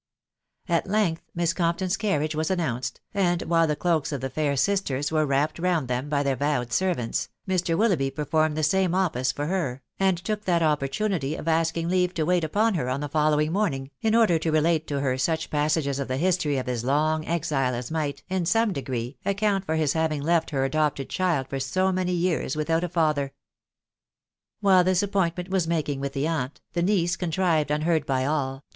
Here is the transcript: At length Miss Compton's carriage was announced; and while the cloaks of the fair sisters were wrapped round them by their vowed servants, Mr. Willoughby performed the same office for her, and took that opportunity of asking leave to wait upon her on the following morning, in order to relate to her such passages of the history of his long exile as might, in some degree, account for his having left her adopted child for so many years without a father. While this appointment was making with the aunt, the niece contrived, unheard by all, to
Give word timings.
At 0.67 0.87
length 0.87 1.29
Miss 1.35 1.53
Compton's 1.53 1.95
carriage 1.95 2.33
was 2.33 2.49
announced; 2.49 3.01
and 3.13 3.43
while 3.43 3.67
the 3.67 3.75
cloaks 3.75 4.11
of 4.11 4.19
the 4.19 4.31
fair 4.31 4.57
sisters 4.57 5.11
were 5.11 5.27
wrapped 5.27 5.59
round 5.59 5.87
them 5.87 6.09
by 6.09 6.23
their 6.23 6.35
vowed 6.35 6.73
servants, 6.73 7.29
Mr. 7.47 7.77
Willoughby 7.77 8.09
performed 8.09 8.57
the 8.57 8.63
same 8.63 8.95
office 8.95 9.31
for 9.31 9.45
her, 9.45 9.83
and 9.99 10.17
took 10.17 10.45
that 10.45 10.63
opportunity 10.63 11.35
of 11.35 11.47
asking 11.47 11.87
leave 11.87 12.15
to 12.15 12.23
wait 12.23 12.43
upon 12.43 12.73
her 12.73 12.89
on 12.89 12.99
the 12.99 13.07
following 13.07 13.51
morning, 13.51 13.91
in 14.01 14.15
order 14.15 14.39
to 14.39 14.49
relate 14.51 14.87
to 14.87 15.01
her 15.01 15.19
such 15.19 15.51
passages 15.51 15.99
of 15.99 16.07
the 16.07 16.17
history 16.17 16.57
of 16.57 16.65
his 16.65 16.83
long 16.83 17.23
exile 17.27 17.75
as 17.75 17.91
might, 17.91 18.23
in 18.27 18.43
some 18.47 18.73
degree, 18.73 19.19
account 19.23 19.63
for 19.63 19.75
his 19.75 19.93
having 19.93 20.23
left 20.23 20.49
her 20.49 20.65
adopted 20.65 21.11
child 21.11 21.47
for 21.47 21.59
so 21.59 21.91
many 21.91 22.11
years 22.11 22.55
without 22.55 22.83
a 22.83 22.89
father. 22.89 23.33
While 24.61 24.83
this 24.83 25.03
appointment 25.03 25.49
was 25.49 25.67
making 25.67 25.99
with 25.99 26.13
the 26.13 26.25
aunt, 26.25 26.59
the 26.73 26.81
niece 26.81 27.15
contrived, 27.15 27.69
unheard 27.69 28.07
by 28.07 28.25
all, 28.25 28.61
to 28.61 28.63